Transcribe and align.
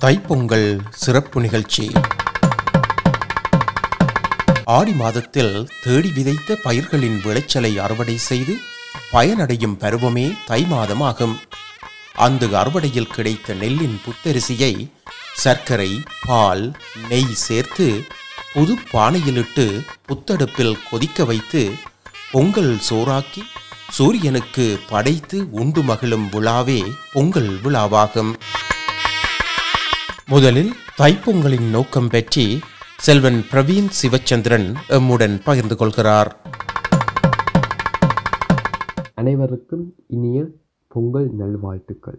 தைப்பொங்கல் 0.00 0.78
சிறப்பு 0.90 1.40
நிகழ்ச்சி. 1.40 1.92
ஆடி 4.64 4.92
மாதத்தில் 4.92 5.68
தேடி 5.82 6.10
விதைத்த 6.14 6.54
பயிர்களின் 6.54 7.20
விளைச்சலை 7.24 7.78
அறுவடை 7.78 8.16
செய்து 8.16 8.54
பயனடையும் 9.12 9.76
பருவமே 9.80 10.36
தை 10.46 10.66
மாதமாகும். 10.70 11.34
அந்த 12.14 12.46
அறுவடையில் 12.46 13.12
கிடைத்த 13.14 13.54
நெல்லின் 13.54 14.00
புத்தரிசியை 14.04 14.92
சர்க்கரை 15.36 16.02
பால் 16.26 16.76
நெய் 17.08 17.34
சேர்த்து 17.34 18.04
புது 18.54 18.78
பானையிலிட்டு 18.92 19.86
புத்தடுப்பில் 20.06 20.76
கொதிக்க 20.90 21.24
வைத்து 21.24 21.72
பொங்கல் 22.32 22.78
சோறாக்கி 22.90 23.42
சூரியனுக்கு 23.90 24.78
படைத்து 24.88 25.50
உண்டு 25.50 25.82
மகிழும் 25.82 26.28
விழாவே 26.32 26.92
பொங்கல் 27.12 27.60
விழாவாகும். 27.64 28.34
முதலில் 30.28 30.70
தைப்பொங்கலின் 30.98 31.66
நோக்கம் 31.70 32.08
பற்றி 32.12 32.44
செல்வன் 32.96 33.38
பிரவீன் 33.50 33.90
சிவச்சந்திரன் 33.98 34.66
எம்முடன் 34.96 35.36
பகிர்ந்து 35.44 35.76
கொள்கிறார். 35.76 36.30
அனைவருக்கும் 39.14 39.84
இனிய 40.06 40.38
பொங்கல் 40.88 41.28
நல்வாழ்த்துக்கள். 41.34 42.18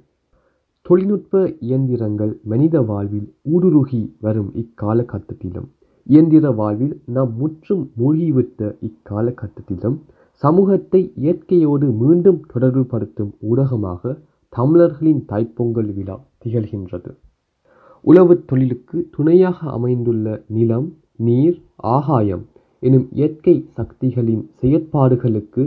தொழில்நுட்ப 0.81 1.43
இயந்திரங்கள் 1.59 2.33
மனித 2.43 2.81
வாழ்வில் 2.81 3.27
ஊடுருகி 3.53 4.01
வரும் 4.19 4.49
இக்காலகட்டத்திலும் 4.63 5.67
இயந்திர 6.03 6.51
வாழ்வில் 6.51 6.95
நாம் 7.05 7.35
முற்றும் 7.37 7.91
மூழ்கிவிட்ட 7.99 8.73
இக்காலகட்டத்திலும் 8.89 9.99
சமூகத்தை 10.43 11.13
இயற்கையோடு 11.15 11.87
மீண்டும் 12.01 12.41
தொடர்புபடுத்தும் 12.55 13.31
ஊடகமாக 13.51 14.17
தமிழர்களின் 14.49 15.23
தைப்பொங்கல் 15.29 15.93
விழா 15.93 16.19
திகழ்கின்றது. 16.45 17.11
உழவுத் 18.07 18.45
தொழிலுக்கு 18.45 19.07
துணையாக 19.11 19.69
அமைந்துள்ள 19.69 20.43
நிலம் 20.47 20.87
நீர் 21.15 21.57
ஆகாயம் 21.75 22.45
எனும் 22.79 23.07
இயற்கை 23.11 23.69
சக்திகளின் 23.69 24.49
செயற்பாடுகளுக்கு 24.61 25.63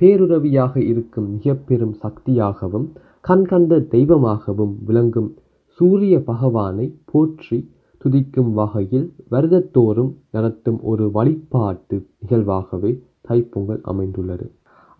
பேருதவியாக 0.00 0.76
இருக்கும் 0.76 1.30
மிக 1.30 1.54
பெரும் 1.54 1.96
சக்தியாகவும் 2.02 2.86
கண்கண்ட 3.20 3.78
தெய்வமாகவும் 3.80 4.78
விளங்கும் 4.84 5.30
சூரிய 5.66 6.20
பகவானை 6.20 6.98
போற்றி 7.04 7.58
துதிக்கும் 8.04 8.50
வகையில் 8.52 9.14
வருடத்தோறும் 9.30 10.12
நடத்தும் 10.30 10.80
ஒரு 10.82 11.10
வழிபாட்டு 11.10 12.06
நிகழ்வாகவே 12.18 12.92
தைப்பொங்கல் 13.28 13.80
அமைந்துள்ளது. 13.82 14.46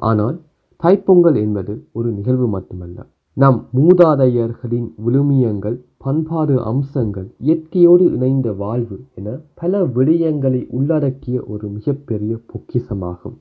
ஆனால் 0.01 0.37
தைப்பொங்கல் 0.83 1.37
என்பது 1.37 1.89
ஒரு 1.93 2.11
நிகழ்வு 2.11 2.49
மட்டுமல்ல. 2.49 2.99
நம் 3.37 3.69
மூதாதையர்களின் 3.75 4.95
விழுமியங்கள் 5.07 5.77
பண்பாடு 5.97 6.63
அம்சங்கள் 6.63 7.27
இயற்கையோடு 7.39 8.05
இணைந்த 8.13 8.53
வாழ்வு 8.53 9.01
என 9.15 9.39
பல 9.55 9.81
விடயங்களை 9.87 10.67
உள்ளடக்கிய 10.69 11.45
ஒரு 11.45 11.69
மிகப்பெரிய 11.69 12.39
பொக்கிசமாகும் 12.53 13.37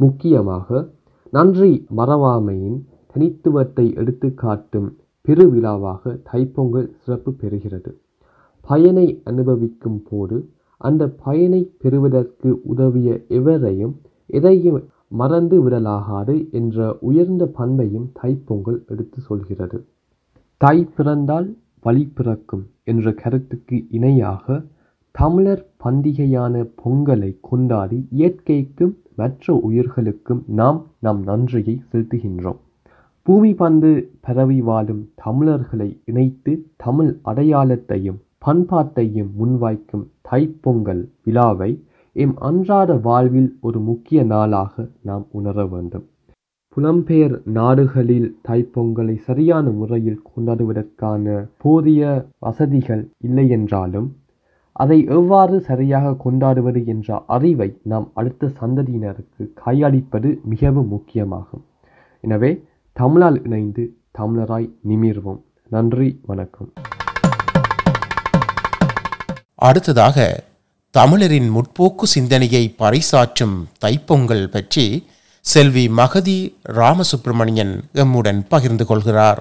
முக்கியமாக 0.00 0.88
நன்றி 1.30 1.86
மறவாமையின் 1.96 2.78
தனித்துவத்தை 3.14 3.86
எடுத்துக்காட்டும் 3.94 4.88
பெருவிழாவாக 5.28 6.18
தைப்பொங்கல் 6.32 6.88
சிறப்பு 6.96 7.30
பெறுகிறது. 7.40 7.90
பயனை 8.64 9.20
அனுபவிக்கும் 9.24 10.02
போது 10.10 10.36
அந்த 10.80 11.08
பயனை 11.24 11.70
பெறுவதற்கு 11.78 12.60
உதவிய 12.64 13.24
எவரையும் 13.28 13.94
எதையும் 14.26 14.80
மறந்து 15.10 15.56
விடலாகாது 15.64 16.50
என்ற 16.50 16.96
உயர்ந்த 17.00 17.44
பண்பையும் 17.58 18.08
தைப்பொங்கல் 18.22 18.80
எடுத்து 18.86 19.20
சொல்கிறது. 19.20 19.78
தை 20.56 20.76
பிறந்தால் 20.96 21.48
வழி 21.80 22.04
பிறக்கும் 22.14 22.64
என்ற 22.84 23.12
கருத்துக்கு 23.12 23.86
இணையாக 23.90 24.62
தமிழர் 25.14 25.62
பண்டிகையான 25.84 26.54
பொங்கலை 26.84 27.30
கொண்டாடி 27.40 28.06
இயற்கைக்கும் 28.10 28.94
மற்ற 29.16 29.54
உயிர்களுக்கும் 29.54 30.42
நாம் 30.46 30.86
நம் 30.98 31.22
நன்றியை 31.22 31.74
செலுத்துகின்றோம். 31.92 32.60
பூமி 33.26 33.54
பந்து 33.54 33.90
பரவி 34.20 34.60
வாழும் 34.60 35.02
தமிழர்களை 35.14 35.88
இணைத்து 36.04 36.52
தமிழ் 36.76 37.10
அடையாளத்தையும் 37.24 38.20
பண்பாட்டையும் 38.46 39.30
முன்வைக்கும் 39.40 40.04
தைப்பொங்கல் 40.30 41.02
விழாவை 41.24 41.70
எம் 42.22 42.32
அன்றாட 42.46 42.92
வாழ்வில் 43.04 43.50
ஒரு 43.66 43.78
முக்கிய 43.88 44.22
நாளாக 44.30 44.84
நாம் 45.08 45.22
உணர 45.38 45.64
வேண்டும். 45.72 46.04
புலம்பெயர் 46.76 47.34
நாடுகளில் 47.58 48.26
தைப்பொங்கலை 48.48 49.14
சரியான 49.26 49.70
முறையில் 49.70 50.18
கொண்டாடுவதற்கான 50.30 51.36
போதிய 51.62 52.10
வசதிகள் 52.38 53.04
இல்லை 53.28 53.46
என்றாலும் 53.56 54.08
அதை 54.72 54.98
எவ்வாறு 55.18 55.56
சரியாக 55.70 56.14
கொண்டாடுவது 56.24 56.82
என்ற 56.94 57.22
அறிவை 57.36 57.70
நாம் 57.92 58.10
அடுத்த 58.14 58.52
சந்ததியினருக்கு 58.60 59.46
கையளிப்பது 59.64 60.30
மிகவும் 60.44 60.92
முக்கியமாகும். 60.96 61.64
எனவே 62.24 62.52
தமிழால் 62.96 63.40
இணைந்து 63.44 63.86
தமிழராய் 64.18 64.70
நிமிர்வோம். 64.88 65.40
நன்றி 65.70 66.10
வணக்கம். 66.26 66.70
அடுத்ததாக 69.68 70.48
தமிழரின் 70.94 71.50
முற்போக்கு 71.54 72.02
சிந்தனையை 72.02 72.74
பறைசாற்றும் 72.78 73.56
தைப்பொங்கல் 73.84 74.46
பற்றி 74.46 75.06
செல்வி 75.40 75.88
மகதி 75.88 76.56
ராமசுப்பிரமணியன் 76.78 77.74
எம்முடன் 77.94 78.40
பகிர்ந்து 78.48 78.86
கொள்கிறார். 78.86 79.40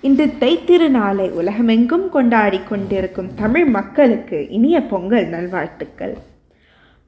இந்த 0.00 0.26
தைத்திருநாளை 0.26 1.30
உலகமெங்கும் 1.30 2.08
கொண்டாடி 2.10 2.60
கொண்டிருக்கும் 2.62 3.34
தமிழ் 3.34 3.64
மக்களுக்கு 3.64 4.48
இனிய 4.48 4.80
பொங்கல் 4.82 5.26
நல்வாழ்த்துக்கள். 5.26 6.16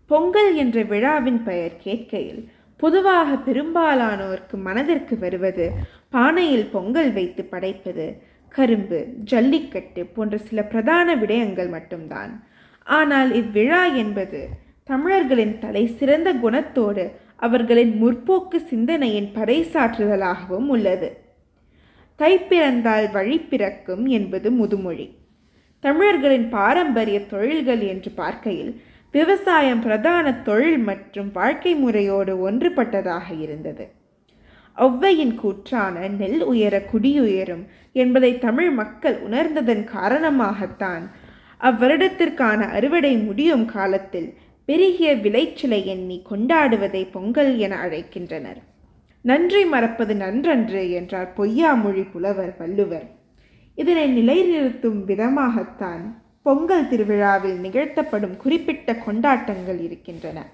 பொங்கல் 0.07 0.57
என்ற 0.57 0.83
விழாவின் 0.83 1.45
பெயர் 1.45 1.81
கேட்கையில் 1.85 2.43
பொதுவாக 2.77 3.39
பெரும்பாலானோருக்கு 3.47 4.57
மனதிற்கு 4.67 5.19
வருவது 5.19 5.71
பானையில் 6.13 6.71
பொங்கல் 6.71 7.13
வைத்து 7.13 7.45
படைப்பது 7.45 8.23
கரும்பு 8.49 9.07
ஜல்லிக்கட்டு 9.25 10.07
போன்ற 10.07 10.37
சில 10.39 10.63
பிரதான 10.63 11.17
விடயங்கள் 11.17 11.69
மட்டும்தான். 11.69 12.47
ஆனால் 12.89 13.31
இவ்விழா 13.35 13.83
என்பது 13.95 14.41
தமிழர்களின் 14.85 15.59
தலை 15.59 15.87
சிறந்த 15.87 16.29
குணத்தோடு 16.35 17.05
அவர்களின் 17.37 17.93
முற்போக்கு 18.03 18.59
சிந்தனையின் 18.71 19.31
பறைசாற்றுதலாகவும் 19.35 20.69
உள்ளது. 20.69 21.09
தை 22.17 22.33
பிறந்தால் 22.39 23.11
வழி 23.11 23.39
பிறக்கும் 23.41 24.05
என்பது 24.07 24.49
முதுமொழி. 24.51 25.07
தமிழர்களின் 25.85 26.49
பாரம்பரிய 26.49 27.19
தொழில்கள் 27.27 27.81
என்று 27.81 28.11
பார்க்கையில் 28.11 28.73
விவசாயம் 29.15 29.81
பிரதான 29.81 30.33
தொழில் 30.43 30.81
மற்றும் 30.81 31.31
வாழ்க்கை 31.33 31.73
முறையோடு 31.75 32.51
ஒன்றுபட்டதாக 32.51 33.27
இருந்தது. 33.41 33.85
ஒவ்வையின் 34.79 35.35
கூற்றான 35.43 35.97
நெல் 36.19 36.43
உயர 36.43 36.75
குடியுயரும் 36.93 37.65
என்பதை 37.93 38.39
தமிழ் 38.39 38.71
மக்கள் 38.71 39.17
உணர்ந்ததன் 39.27 39.85
காரணமாகத்தான் 39.97 41.07
அவ்வருடத்திற்கான 41.61 42.71
அறுவடை 42.71 43.17
முடியும் 43.17 43.65
காலத்தில் 43.65 44.35
பெருகிய 44.65 45.15
விளைச்சலை 45.15 45.87
எண்ணி 45.87 46.23
கொண்டாடுவதை 46.31 47.11
பொங்கல் 47.11 47.57
என 47.57 47.77
அழைக்கின்றனர். 47.87 48.61
நன்றி 49.23 49.65
மறப்பது 49.65 50.15
நன்றன்று 50.15 50.91
என்றார் 50.91 51.33
பொய்யாமொழி 51.37 52.11
புலவர் 52.11 52.55
வள்ளுவர். 52.59 53.07
இதனை 53.75 54.07
நிலைநிறுத்தும் 54.11 55.07
விதமாகத்தான் 55.07 56.05
பொங்கல் 56.43 56.89
திருவிழாவில் 56.89 57.59
நிகழ்த்தப்படும் 57.61 58.37
குறிப்பிட்ட 58.37 58.95
கொண்டாட்டங்கள் 58.95 59.81
இருக்கின்றன. 59.81 60.47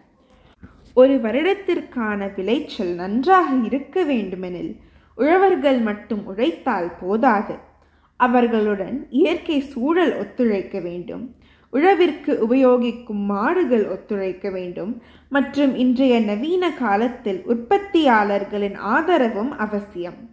ஒரு 0.95 1.15
வருடத்திற்கான 1.15 2.35
விளைச்சல் 2.35 2.95
நன்றாக 2.95 3.55
இருக்க 3.65 4.03
வேண்டுமெனில் 4.05 4.77
உழவர்கள் 5.17 5.79
மட்டும் 5.79 6.27
உழைத்தால் 6.27 6.91
போதாது. 7.01 7.55
அவர்களுடன் 8.17 9.07
இயற்கை 9.11 9.61
சூழல் 9.61 10.19
ஒத்துழைக்க 10.19 10.81
வேண்டும். 10.81 11.35
உழவிற்கு 11.71 12.39
உபயோகிக்கும் 12.41 13.25
மாடுகள் 13.25 13.89
ஒத்துழைக்க 13.89 14.51
வேண்டும். 14.51 15.03
மற்றும் 15.29 15.77
இன்றைய 15.77 16.21
நவீன 16.21 16.73
காலத்தில் 16.73 17.43
உற்பத்தியாளர்களின் 17.49 18.77
ஆதரவும் 18.77 19.59
அவசியம். 19.59 20.31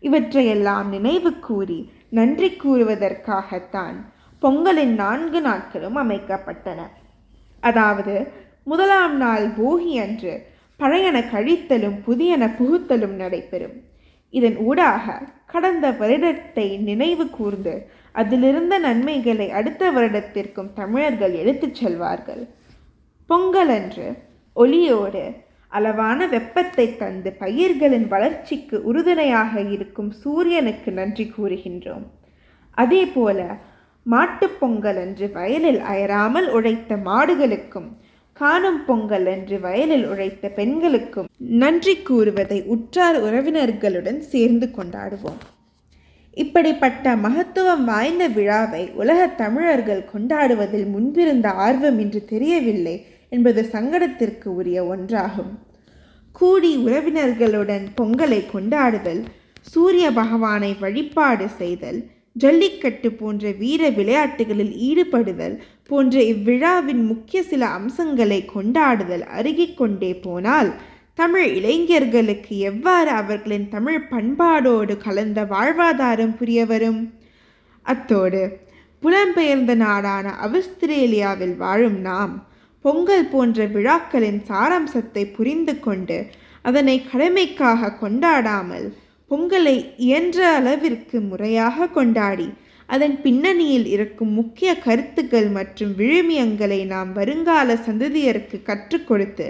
இவற்றையெல்லாம் 0.00 0.88
நினைவு 0.88 1.38
கூறி 1.38 1.92
நன்றி 2.08 2.48
கூறுவதற்காகத்தான் 2.48 3.94
பொங்கலின் 4.42 4.94
நான்கு 4.94 5.40
நாட்களும் 5.40 5.96
அமைக்கப்பட்டன. 5.96 6.80
அதாவது 7.60 8.26
முதலாம் 8.64 9.16
நாள் 9.16 9.46
போகி 9.46 10.00
அன்று 10.00 10.46
பழையன 10.78 11.20
கழித்தலும் 11.20 12.02
புதியன 12.06 12.56
புகுத்தலும் 12.56 13.14
நடைபெறும். 13.14 13.89
இதன் 14.30 14.56
ஊடாக 14.56 15.22
கடந்த 15.46 15.90
வருடத்தை 15.90 16.78
நினைவு 16.78 17.30
கூர்ந்து 17.30 17.90
அதிலிருந்த 18.12 18.78
நன்மைகளை 18.78 19.50
அடுத்த 19.50 19.90
வருடத்திற்கும் 19.90 20.72
தமிழர்கள் 20.72 21.32
எடுத்துச் 21.32 21.74
செல்வார்கள். 21.74 22.48
பொங்கல் 23.26 23.68
அன்று 23.68 24.16
ஒளியோடு 24.56 25.36
அளவான 25.68 26.26
வெப்பத்தை 26.26 26.96
தந்து 26.96 27.32
பயிர்களின் 27.32 28.08
வளர்ச்சிக்கு 28.08 28.82
உறுதுணையாக 28.84 29.60
இருக்கும் 29.60 30.10
சூரியனுக்கு 30.10 30.92
நன்றி 30.92 31.32
கூறுகின்றோம். 31.38 32.06
அதேபோல 32.70 33.56
மாட்டுப் 34.02 34.60
பொங்கல் 34.60 34.96
அன்று 34.96 35.30
வயலில் 35.30 35.80
அயராமல் 35.80 36.50
உழைத்த 36.50 36.96
மாடுகளுக்கும் 36.96 37.99
காணும் 38.40 38.84
பொங்கல் 38.84 39.26
என்று 39.26 39.60
வயலில் 39.60 40.06
உழைத்த 40.06 40.48
பெண்களுக்கும் 40.48 41.28
நன்றி 41.36 41.96
கூறுவதை 41.96 42.62
உற்றார் 42.62 43.18
உறவினர்களுடன் 43.22 44.18
சேர்ந்து 44.18 44.68
கொண்டாடுவோம். 44.76 45.40
இப்படிப்பட்ட 46.34 47.16
மகத்துவம் 47.16 47.84
வாய்ந்த 47.84 48.28
விழாவை 48.28 48.90
உலகத் 48.90 49.36
தமிழர்கள் 49.36 50.08
கொண்டாடுவதில் 50.14 50.86
முன்பிருந்த 50.86 51.50
ஆர்வம் 51.50 51.98
இன்று 51.98 52.24
தெரியவில்லை 52.24 53.06
என்பது 53.28 53.62
சங்கடத்திற்கு 53.72 54.54
உரிய 54.54 54.84
ஒன்றாகும். 54.84 55.52
கூடி 56.32 56.76
உறவினர்களுடன் 56.78 57.86
பொங்கலை 57.96 58.44
கொண்டாடுதல் 58.54 59.24
சூரிய 59.60 60.10
பகவானை 60.10 60.76
வழிபாடு 60.80 61.48
செய்தல் 61.48 62.04
ஜல்லிக்கட்டு 62.32 63.12
போன்ற 63.12 63.50
வீர 63.50 63.88
விளையாட்டுகளில் 63.88 64.72
ஈடுபடுதல் 64.78 65.62
போன்ற 65.90 66.22
இவ்விழாவின் 66.22 67.02
முக்கிய 67.06 67.42
சில 67.42 67.66
அம்சங்களை 67.68 68.40
கொண்டாடுதல் 68.54 69.24
அருகிக் 69.30 69.76
கொண்டே 69.76 70.14
போனால் 70.16 70.70
தமிழ் 71.14 71.48
இளைஞர்களுக்கு 71.54 72.58
எவ்வாறு 72.58 73.10
அவர்களின் 73.10 73.68
தமிழ் 73.68 74.02
பண்பாடோடு 74.10 74.96
கலந்த 74.96 75.40
வாழ்வாதாரம் 75.44 76.36
புரிய 76.36 76.60
வரும்? 76.66 77.00
அத்தோடு 77.86 78.42
புலம்பெயர்ந்த 79.02 79.74
நாடான 79.74 80.26
அவுஸ்திரேலியாவில் 80.42 81.56
வாழும் 81.56 82.00
நாம் 82.00 82.34
பொங்கல் 82.84 83.28
போன்ற 83.28 83.66
விழாக்களின் 83.66 84.40
சாராம்சத்தை 84.48 85.32
புரிந்து 85.32 85.80
கொண்டு 85.80 86.18
அதனை 86.64 86.96
கடமைக்காக 87.12 87.92
கொண்டாடாமல் 88.00 88.86
பொங்கலை 89.30 89.76
இயன்ற 89.96 90.38
அளவிற்கு 90.54 91.20
முறையாக 91.20 91.86
கொண்டாடி 91.88 92.48
அதன் 92.90 93.16
பின்னணியில் 93.22 93.86
இருக்கும் 93.86 94.32
முக்கிய 94.32 94.70
கருத்துக்கள் 94.78 95.48
மற்றும் 95.48 95.92
விழுமியங்களை 95.98 96.86
நாம் 96.86 97.12
வருங்கால 97.12 97.74
சந்ததியருக்கு 97.74 98.62
கற்றுக் 98.62 99.08
கொடுத்து 99.08 99.46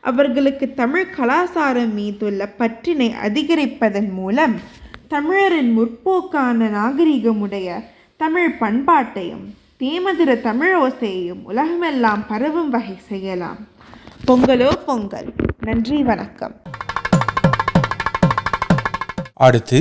அவர்களுக்கு 0.00 0.66
தமிழ் 0.74 1.06
கலாசாரம் 1.16 1.92
மீதுள்ள 1.92 2.46
பற்றினை 2.60 3.08
அதிகரிப்பதன் 3.22 4.10
மூலம் 4.12 4.56
தமிழரின் 5.08 5.72
முற்போக்கான 5.78 6.68
நாகரிகமுடைய 6.78 7.68
தமிழ் 8.16 8.52
பண்பாட்டையும் 8.60 9.44
தேமதுர 9.80 10.36
தமிழோசையையும் 10.48 11.42
உலகமெல்லாம் 11.42 12.24
பரவும் 12.28 12.70
வகை 12.70 12.96
செய்யலாம். 13.08 13.60
பொங்கலோ 14.26 14.70
பொங்கல். 14.86 15.32
நன்றி 15.60 16.02
வணக்கம். 16.02 16.54
அடுத்து 19.46 19.80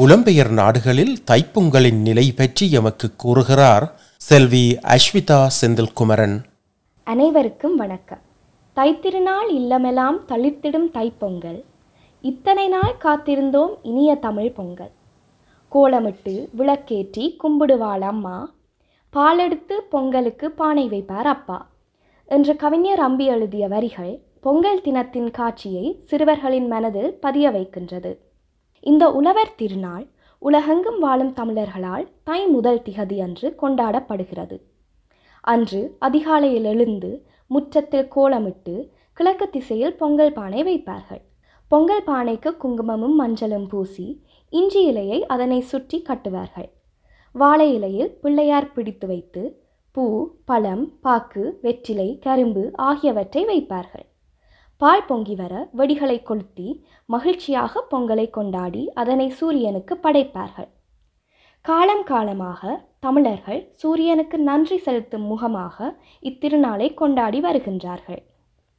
புலம்பெயர் 0.00 0.52
நாடுகளில் 0.52 1.18
தைப்பொங்கலின் 1.30 2.00
நிலை 2.00 2.32
பற்றி 2.32 2.70
எமக்கு 2.70 3.16
கூறுகிறார் 3.16 4.00
செல்வி 4.16 4.78
அஸ்விதா 4.82 5.46
செந்தில்குமரன். 5.60 6.44
அனைவருக்கும் 7.04 7.76
வணக்கம். 7.76 8.20
தைத்திருநாள் 8.76 9.48
இல்லமெல்லாம் 9.48 10.18
தளிர்த்திடும் 10.28 10.86
தைப்பொங்கல். 10.92 11.62
இத்தனை 12.20 12.68
நாள் 12.68 12.96
காத்திருந்தோம் 13.04 13.74
இனிய 13.82 14.14
தமிழ் 14.14 14.52
பொங்கல். 14.52 14.90
கோலமிட்டு 15.72 16.48
விளக்கேற்றி 16.58 17.36
கும்பிடுவாள் 17.44 18.00
அம்மா. 18.00 18.50
பாலெடுத்து 19.12 19.80
பொங்கலுக்கு 19.90 20.50
பானை 20.50 20.88
வைப்பார் 20.88 21.30
அப்பா. 21.34 21.70
என்ற 22.26 22.54
கவிஞர் 22.54 23.00
அம்பி 23.00 23.26
எழுதிய 23.26 23.68
வரிகள் 23.68 24.22
பொங்கல் 24.40 24.80
தினத்தின் 24.80 25.30
காட்சியை 25.30 26.00
சிறுவர்களின் 26.06 26.66
மனதில் 26.66 27.14
பதிய 27.14 27.50
வைக்கின்றது. 27.50 28.27
இந்த 28.86 29.04
உழவர் 29.12 29.54
திருநாள் 29.54 30.06
உலகெங்கும் 30.42 30.98
வாழும் 30.98 31.32
தமிழர்களால் 31.32 32.04
தை 32.22 32.46
முதல் 32.46 32.82
திகதி 32.86 33.16
அன்று 33.20 33.48
கொண்டாடப்படுகிறது. 33.62 34.56
அன்று 35.44 35.80
அதிகாலையில் 35.98 36.64
எழுந்து 36.64 37.10
முற்றத்தில் 37.46 38.08
கோலமிட்டு 38.16 38.74
கிழக்கு 39.12 39.50
திசையில் 39.50 39.96
பொங்கல் 39.96 40.32
பானை 40.32 40.62
வைப்பார்கள். 40.62 41.22
பொங்கல் 41.68 42.04
பானைக்கு 42.06 42.50
குங்குமமும் 42.56 43.16
மஞ்சளும் 43.20 43.66
பூசி 43.66 44.06
இஞ்சி 44.52 44.82
இலையை 44.90 45.20
அதனை 45.26 45.60
சுற்றி 45.60 45.98
கட்டுவார்கள். 46.08 46.68
வாழை 47.34 47.74
இலையில் 47.74 48.12
பிள்ளையார் 48.22 48.72
பிடித்து 48.72 49.06
வைத்து 49.06 49.42
பூ 49.92 50.04
பழம் 50.44 50.84
பாக்கு 51.00 51.58
வெற்றிலை 51.62 52.18
கரும்பு 52.18 52.70
ஆகியவற்றை 52.74 53.44
வைப்பார்கள். 53.44 54.07
பால் 54.80 55.06
பொங்கி 55.06 55.34
வர 55.38 55.54
வெடிகளை 55.78 56.16
கொளுத்தி 56.22 56.66
மகிழ்ச்சியாக 57.08 57.80
பொங்கலை 57.92 58.26
கொண்டாடி 58.30 58.82
அதனை 59.02 59.26
சூரியனுக்கு 59.38 59.94
படைப்பார்கள். 60.04 60.68
காலம் 61.64 62.04
காலமாக 62.10 62.60
தமிழர்கள் 63.06 63.60
சூரியனுக்கு 63.80 64.36
நன்றி 64.38 64.76
செலுத்தும் 64.84 65.24
முகமாக 65.32 65.88
இத்திருநாளை 66.22 66.88
கொண்டாடி 66.94 67.38
வருகின்றார்கள். 67.46 68.20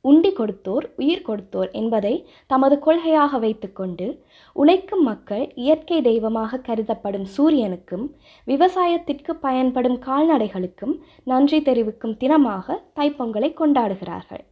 உண்டி 0.06 0.31
கொடுத்தோர் 0.38 0.86
உயிர் 1.01 1.25
கொடுத்தோர் 1.28 1.72
என்பதை 1.72 2.13
தமது 2.50 2.75
கொள்கையாக 2.86 3.40
வைத்துக்கொண்டு 3.46 4.07
உழைக்கும் 4.56 5.04
மக்கள் 5.04 5.44
இயற்கை 5.63 6.00
தெய்வமாக 6.01 6.62
கருதப்படும் 6.68 7.28
சூரியனுக்கும் 7.36 8.06
விவசாயத்திற்கு 8.48 9.36
பயன்படும் 9.48 10.00
கால்நடைகளுக்கும் 10.07 10.96
நன்றி 11.24 11.60
தெரிவிக்கும் 11.62 12.18
தினமாக 12.24 12.80
தைப்பொங்கலை 13.00 13.51
கொண்டாடுகிறார்கள். 13.54 14.46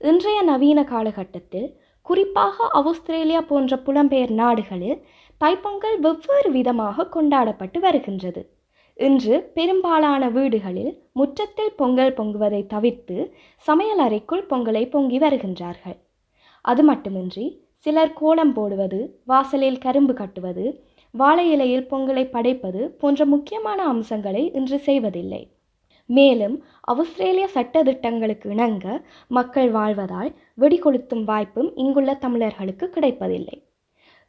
இன்றைய 0.00 0.42
நவீன 0.42 0.84
காலகட்டத்தில் 0.84 1.68
குறிப்பாக 2.02 2.66
ஆஸ்திரேலியா 2.80 3.40
போன்ற 3.40 3.76
புலம்பெயர் 3.76 4.30
நாடுகளில் 4.30 4.98
தைப்பொங்கல் 5.40 5.96
வெவ்வேறு 6.00 6.50
விதமாக 6.50 7.06
கொண்டாடப்பட்டு 7.06 7.80
வருகின்றது. 7.80 8.42
இன்று 8.94 9.52
பெரும்பாலான 9.54 10.28
வீடுகளில் 10.28 10.92
முற்றத்தில் 11.12 11.72
பொங்கல் 11.76 12.14
பொங்குவதை 12.14 12.66
தவிர்த்து 12.66 13.16
சமையல் 13.56 13.98
அறைக்குள் 13.98 14.44
பொங்கலை 14.50 14.90
பொங்கி 14.90 15.18
வருகின்றார்கள். 15.18 15.98
அது 16.60 16.82
மட்டுமின்றி 16.82 17.46
சிலர் 17.72 18.12
கோலம் 18.12 18.52
போடுவது 18.52 19.20
வாசலில் 19.24 19.78
கரும்பு 19.78 20.14
கட்டுவது 20.14 20.66
வாழை 21.10 21.50
இலையில் 21.50 21.88
பொங்கலை 21.90 22.30
படைப்பது 22.30 22.82
போன்ற 23.00 23.24
முக்கியமான 23.24 23.82
அம்சங்களை 23.84 24.52
இன்று 24.52 24.78
செய்வதில்லை. 24.78 25.42
மேலும் 26.06 26.64
அவுஸ்திரேலிய 26.92 27.46
சட்ட 27.46 27.82
திட்டங்களுக்கு 27.82 28.50
இணங்க 28.50 29.06
மக்கள் 29.28 29.72
வாழ்வதால் 29.72 30.34
வெடிகொளுத்தும் 30.60 31.24
வாய்ப்பும் 31.24 31.76
இங்குள்ள 31.76 32.14
தமிழர்களுக்கு 32.14 32.88
கிடைப்பதில்லை. 32.88 33.62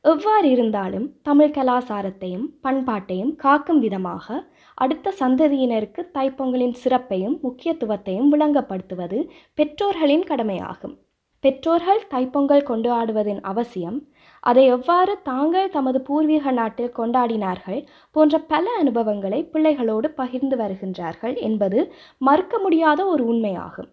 எவ்வாறு 0.01 0.49
இருந்தாலும் 0.49 1.13
தமிழ் 1.21 1.51
கலாசாரத்தையும் 1.51 2.45
பண்பாட்டையும் 2.63 3.35
காக்கும் 3.35 3.79
விதமாக 3.79 4.47
அடுத்த 4.73 5.13
சந்ததியினருக்கு 5.19 6.01
தைப்பொங்கலின் 6.13 6.77
சிறப்பையும் 6.83 7.37
முக்கியத்துவத்தையும் 7.43 8.31
விளங்கப்படுத்துவது 8.31 9.29
பெற்றோர்களின் 9.53 10.23
கடமையாகும். 10.23 10.95
பெற்றோர்கள் 11.43 12.01
தைப்பொங்கல் 12.09 12.67
கொண்டாடுவதின் 12.69 13.41
அவசியம் 13.41 13.97
அதை 14.39 14.65
எவ்வாறு 14.65 15.13
தாங்கள் 15.21 15.69
தமது 15.69 16.01
பூர்வீக 16.01 16.51
நாட்டில் 16.51 16.95
கொண்டாடினார்கள் 16.97 17.81
போன்ற 18.11 18.37
பல 18.39 18.65
அனுபவங்களை 18.79 19.39
பிள்ளைகளோடு 19.43 20.07
பகிர்ந்து 20.11 20.57
வருகின்றார்கள் 20.57 21.35
என்பது 21.37 21.79
மறுக்க 22.17 22.57
முடியாத 22.57 22.99
ஒரு 23.05 23.23
உண்மையாகும். 23.33 23.89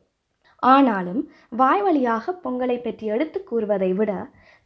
ஆனாலும் 0.58 1.20
வாய்வழியாக 1.56 2.34
பொங்கலை 2.44 2.76
பற்றி 2.82 3.06
எடுத்து 3.06 3.38
கூறுவதை 3.42 3.92
விட 3.92 4.12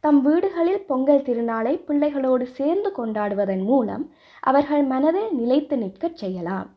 தம் 0.03 0.19
வீடுகளில் 0.21 0.85
பொங்கல் 0.85 1.25
திருநாளை 1.27 1.73
பிள்ளைகளோடு 1.87 2.45
சேர்ந்து 2.47 2.89
கொண்டாடுவதன் 2.97 3.63
மூலம் 3.63 4.05
அவர்கள் 4.43 4.83
மனதில் 4.83 5.31
நிலைத்து 5.35 5.77
நிற்கச் 5.77 6.15
செய்யலாம். 6.15 6.69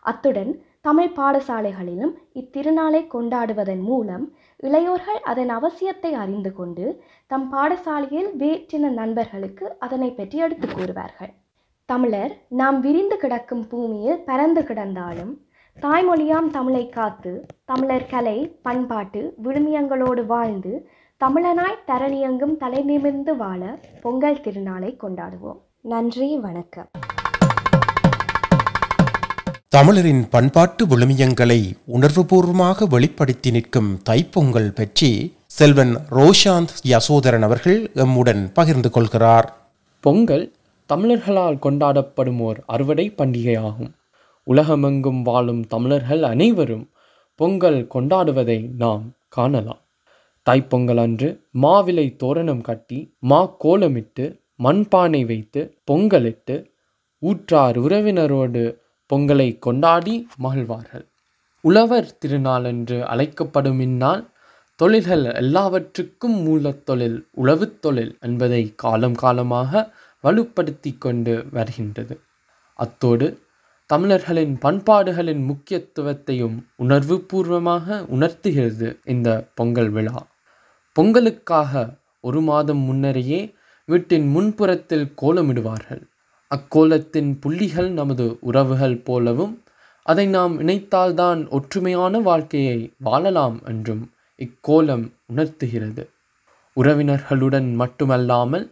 அத்துடன் 0.00 0.52
தமிழ் 0.84 1.10
பாடசாலைகளிலும் 1.16 2.12
இத்திருநாளை 2.34 3.00
கொண்டாடுவதன் 3.14 3.80
மூலம் 3.80 4.24
இளையோர்கள் 4.62 5.18
அதன் 5.30 5.50
அவசியத்தை 5.50 6.12
அறிந்து 6.12 6.50
கொண்டு 6.52 6.84
தம் 7.26 7.46
பாடசாலையில் 7.52 8.30
வேற்றின 8.42 8.90
நண்பர்களுக்கு 8.90 9.66
அதனை 9.78 10.10
பற்றி 10.10 10.38
எடுத்து 10.38 10.68
கூறுவார்கள். 10.68 11.32
தமிழர் 11.88 12.32
நாம் 12.48 12.78
விரிந்து 12.80 13.16
கிடக்கும் 13.16 13.66
பூமியில் 13.68 14.22
பறந்து 14.24 14.62
கிடந்தாலும் 14.62 15.32
தாய்மொழியாம் 15.76 16.48
தமிழை 16.50 16.88
காத்து 16.88 17.32
தமிழர் 17.64 18.08
கலை 18.10 18.38
பண்பாட்டு 18.62 19.22
விழுமியங்களோடு 19.42 20.24
வாழ்ந்து 20.26 20.72
தமிழனாய் 21.20 21.82
தரணியங்கும் 21.86 22.56
தலை 22.56 22.82
நிமிர்ந்து 22.82 23.36
வாழ 23.36 23.78
பொங்கல் 24.02 24.42
திருநாளை 24.46 24.92
கொண்டாடுவோம். 25.04 25.60
நன்றி 25.80 26.38
வணக்கம். 26.38 26.88
தமிழரின் 29.72 30.28
பண்பாட்டு 30.28 30.86
விழுமியங்களை 30.86 31.72
உணர்வுபூர்வமாக 31.86 32.86
வெளிப்படுத்தி 32.88 33.50
நிற்கும் 33.50 34.00
தைப்பொங்கல் 34.10 34.70
பற்றி 34.74 35.36
செல்வன் 35.46 35.96
ரோஷாந்த் 36.10 36.72
யசோதரன் 36.84 37.42
அவர்கள் 37.42 37.90
எம்முடன் 37.94 38.52
பகிர்ந்து 38.52 38.90
கொள்கிறார். 38.90 39.48
பொங்கல் 40.00 40.52
தமிழர்களால் 40.92 41.58
கொண்டாடப்படும் 41.62 42.38
ஓர் 42.38 42.62
அறுவடை 42.66 43.06
பண்டிகையாகும். 43.10 43.92
உலகமெங்கும் 44.44 45.22
வாழும் 45.22 45.66
தமிழர்கள் 45.66 46.22
அனைவரும் 46.22 46.90
பொங்கல் 47.34 47.86
கொண்டாடுவதை 47.94 48.70
நாம் 48.76 49.14
காணலாம். 49.28 49.82
தைப்பொங்கல் 50.50 51.00
அன்று 51.00 51.44
மாவிலை 51.62 52.16
தோரணம் 52.16 52.60
கட்டி 52.60 53.14
மா 53.18 53.56
கோலமிட்டு 53.64 54.40
மண்பானை 54.62 55.26
வைத்து 55.26 55.76
பொங்கலிட்டு 55.90 56.64
ஊற்றார் 57.22 57.78
உறவினரோடு 57.78 58.86
பொங்கலை 59.14 59.58
கொண்டாடி 59.58 60.28
மகிழ்வார்கள். 60.42 61.06
உழவர் 61.60 62.18
திருநாள் 62.18 62.64
என்று 62.64 63.06
அழைக்கப்படும் 63.06 63.80
இந்நாள் 63.80 64.24
தொழில்கள் 64.76 65.24
எல்லாவற்றுக்கும் 65.24 66.36
மூலத்தொழில் 66.46 67.24
உழவுத் 67.36 67.78
தொழில் 67.78 68.16
என்பதை 68.20 68.72
காலம் 68.76 69.14
காலமாக 69.14 69.94
வலுப்படுத்தி 70.22 70.98
கொண்டு 70.98 71.46
வருகின்றது. 71.50 72.20
அத்தோடு 72.74 73.40
தமிழர்களின் 73.86 74.58
பண்பாடுகளின் 74.58 75.42
முக்கியத்துவத்தையும் 75.48 76.66
உணர்வுபூர்வமாக 76.78 78.06
உணர்த்துகிறது 78.06 78.98
இந்த 79.04 79.48
பொங்கல் 79.54 79.90
விழா. 79.90 80.26
பொங்கலுக்காக 80.92 81.96
ஒரு 82.20 82.40
மாதம் 82.40 82.78
முன்னரையே 82.78 83.54
வீட்டின் 83.84 84.36
முன்புறத்தில் 84.36 85.12
கோலமிடுவார்கள். 85.22 86.02
அக்கோலத்தின் 86.50 87.30
புள்ளிகள் 87.40 87.90
நமது 87.90 88.38
உறவுகள் 88.40 88.96
போலவும் 88.98 89.54
அதை 90.02 90.26
நாம் 90.26 90.54
இணைத்தால்தான் 90.60 91.40
ஒற்றுமையான 91.48 92.20
வாழ்க்கையை 92.22 92.78
வாழலாம் 92.98 93.58
என்றும் 93.64 94.04
இக்கோலம் 94.38 95.04
உணர்த்துகிறது. 95.26 96.04
உறவினர்களுடன் 96.76 97.68
மட்டுமல்லாமல் 97.74 98.66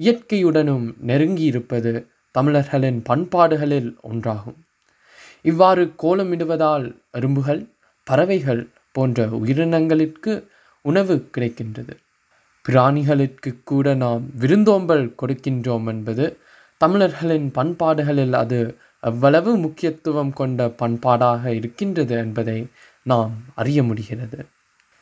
இயற்கையுடனும் 0.00 0.86
நெருங்கியிருப்பது 1.06 1.92
தமிழர்களின் 2.30 3.02
பண்பாடுகளில் 3.02 3.90
ஒன்றாகும். 4.02 4.58
இவ்வாறு 5.42 5.84
கோலமிடுவதால் 6.02 6.86
அரும்புகள் 7.10 7.62
பறவைகள் 8.06 8.62
போன்ற 8.92 9.26
உயிரினங்களிற்கு 9.26 10.32
உணவு 10.84 11.14
கிடைக்கின்றது. 11.36 11.94
பிராணிகளுக்கு 12.64 13.50
கூட 13.64 13.94
நாம் 13.94 14.24
விருந்தோம்பல் 14.38 15.14
கொடுக்கின்றோம் 15.22 15.86
என்பது 15.86 16.24
தமிழர்களின் 16.78 17.50
பண்பாடுகளில் 17.50 18.32
அது 18.32 18.78
எவ்வளவு 19.00 19.56
முக்கியத்துவம் 19.56 20.32
கொண்ட 20.32 20.66
பண்பாடாக 20.66 21.46
இருக்கின்றது 21.46 22.16
என்பதை 22.16 22.66
நாம் 23.02 23.34
அறிய 23.54 23.82
முடிகிறது. 23.82 24.46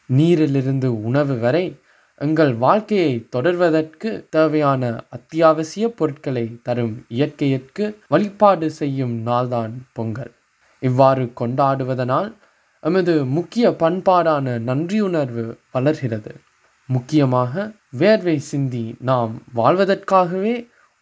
நீரிலிருந்து 0.06 1.02
உணவு 1.02 1.38
வரை 1.38 1.66
எங்கள் 2.20 2.54
வாழ்க்கையை 2.54 3.28
தொடர்வதற்கு 3.36 4.10
தேவையான 4.28 5.04
அத்தியாவசிய 5.10 5.88
பொருட்களை 5.88 6.60
தரும் 6.62 7.04
இயற்கையிற்கு 7.08 7.84
வழிபாடு 8.08 8.70
செய்யும் 8.70 9.26
நாள்தான் 9.26 9.72
பொங்கல். 9.92 10.32
இவ்வாறு 10.80 11.24
கொண்டாடுவதனால் 11.40 12.30
எமது 12.80 13.24
முக்கிய 13.24 13.70
பண்பாடான 13.70 14.46
நன்றியுணர்வு 14.70 15.56
வளர்கிறது. 15.72 16.32
முக்கியமாக 16.88 17.72
வேர்வை 17.98 18.36
சிந்தி 18.36 18.94
நாம் 19.00 19.42
வாழ்வதற்காகவே 19.56 20.54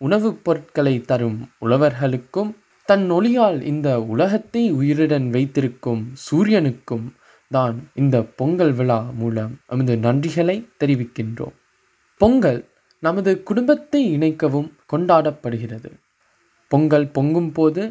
உணவுப் 0.02 0.40
பொருட்களை 0.44 0.94
தரும் 1.00 1.38
உழவர்களுக்கும் 1.60 2.50
தன் 2.88 3.04
ஒளியால் 3.10 3.58
இந்த 3.62 3.88
உலகத்தை 4.04 4.62
உயிருடன் 4.72 5.26
வைத்திருக்கும் 5.30 6.02
சூரியனுக்கும் 6.24 7.06
தான் 7.50 7.76
இந்த 7.94 8.16
பொங்கல் 8.38 8.72
விழா 8.72 9.00
மூலம் 9.18 9.52
நமது 9.66 9.94
நன்றிகளை 9.96 10.56
தெரிவிக்கின்றோம். 10.80 11.56
பொங்கல் 12.20 12.60
நமது 13.02 13.32
குடும்பத்தை 13.42 14.02
இணைக்கவும் 14.18 14.68
கொண்டாடப்படுகிறது. 14.92 15.90
பொங்கல் 16.70 17.08
பொங்கும் 17.08 17.52
போது 17.52 17.82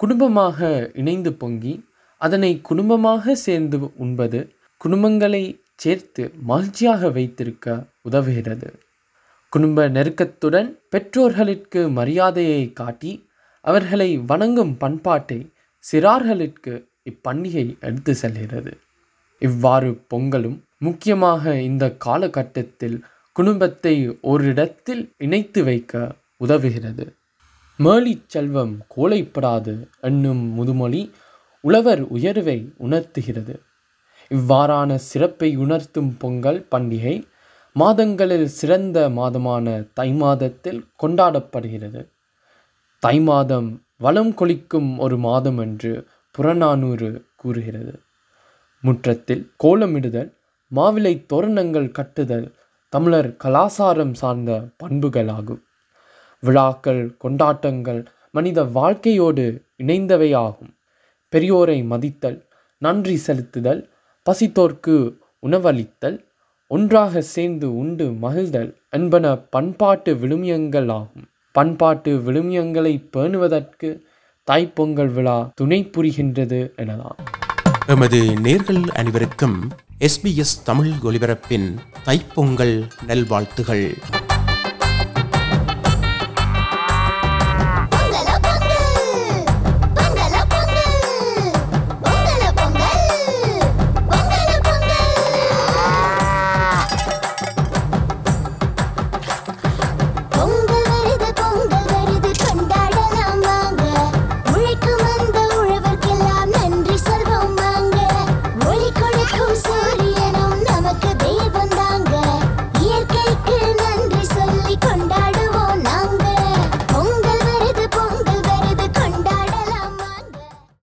குடும்பமாக 0.00 0.58
இணைந்து 0.94 1.32
பொங்கி 1.32 1.74
அதனை 2.20 2.52
குடும்பமாக 2.60 3.34
சேர்ந்து 3.46 3.78
உண்பது 3.96 4.40
குடும்பங்களை 4.80 5.44
சேர்த்து 5.76 6.22
மகிழ்ச்சியாக 6.42 7.10
வைத்திருக்க 7.10 7.66
உதவுகிறது. 8.10 8.68
குடும்ப 9.52 9.88
நெருக்கத்துடன் 9.88 10.68
பெற்றோர்களுக்கு 10.88 11.80
மரியாதையை 11.88 12.72
காட்டி 12.72 13.10
அவர்களை 13.64 14.18
வணங்கும் 14.18 14.76
பண்பாட்டை 14.76 15.38
சிறார்களுக்கு 15.84 16.72
இப்பண்டிகை 17.10 17.64
எடுத்து 17.80 18.14
செல்கிறது. 18.14 18.72
இவ்வாறு 19.42 19.90
பொங்கலும் 20.14 20.58
முக்கியமாக 20.78 21.54
இந்த 21.60 21.84
காலகட்டத்தில் 21.96 22.96
குடும்பத்தை 23.36 23.94
ஓரிடத்தில் 24.22 25.02
இணைத்து 25.18 25.64
வைக்க 25.64 25.92
உதவுகிறது. 26.44 27.04
மேலிச் 27.78 28.28
செல்வம் 28.28 28.74
கோலைப்படாது 28.96 29.74
என்னும் 30.00 30.42
முதுமொழி 30.58 31.02
உழவர் 31.64 32.02
உயர்வை 32.08 32.58
உணர்த்துகிறது. 32.78 33.54
இவ்வாறான 34.30 34.94
சிறப்பை 35.10 35.56
உணர்த்தும் 35.56 36.10
பொங்கல் 36.18 36.66
பண்டிகை 36.70 37.14
மாதங்களில் 37.76 38.46
சிறந்த 38.46 38.98
மாதமான 39.08 39.66
தை 39.92 40.12
மாதத்தில் 40.12 40.80
கொண்டாடப்படுகிறது. 41.02 42.02
தை 43.02 43.20
மாதம் 43.20 43.68
வளம் 43.96 44.34
கொளிக்கும் 44.34 44.98
ஒரு 44.98 45.16
மாதம் 45.18 45.58
என்று 45.58 45.92
புறநானூறு 46.34 47.26
கூறுகிறது. 47.36 47.94
முற்றத்தில் 48.82 49.44
கோலமிடுதல் 49.64 50.30
மாவிலை 50.72 51.14
தோரணங்கள் 51.26 51.88
கட்டுதல் 51.90 52.46
தமிழர் 52.88 53.36
கலாசாரம் 53.44 54.12
சார்ந்த 54.12 54.50
பண்புகளாகும். 54.84 55.62
விழாக்கள் 56.42 57.16
கொண்டாட்டங்கள் 57.18 58.02
மனித 58.30 58.64
வாழ்க்கையோடு 58.64 59.44
இணைந்தவையாகும் 59.78 60.72
பெரியோரை 61.32 61.84
மதித்தல் 61.84 62.38
நன்றி 62.82 63.16
செலுத்துதல் 63.26 63.82
பசித்தோர்க்கு 64.26 64.96
உணவளித்தல் 65.42 66.18
ஒன்றாக 66.74 67.20
சேர்ந்து 67.20 67.76
உண்டு 67.76 68.04
மகிழ்தல் 68.22 68.70
என்பன 68.90 69.36
பண்பாட்டு 69.36 70.14
விழுமியங்கள் 70.14 70.90
ஆகும் 70.90 71.26
பண்பாட்டு 71.52 72.18
விழுமியங்களை 72.26 72.94
பேணுவதற்கு 73.16 73.88
தாய்ப்பொங்கல் 74.50 75.12
விழா 75.12 75.50
துணை 75.54 75.90
புரிகின்றது 75.96 76.60
எனலாம். 76.76 77.18
எமது 77.86 78.20
நேர்கள் 78.20 78.82
அனைவருக்கும் 78.88 79.58
எஸ்பிஎஸ் 79.98 80.56
தமிழ் 80.64 80.92
ஒலிபரப்பின் 81.02 81.68
தைப்பொங்கல் 82.06 82.76
நல்வாழ்த்துகள். 83.06 83.94